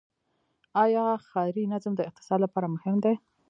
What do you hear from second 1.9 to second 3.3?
د اقتصاد لپاره مهم دی؟